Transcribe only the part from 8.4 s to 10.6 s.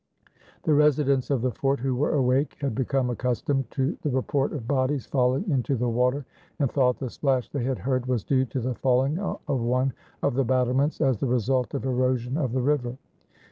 to the falling of one of the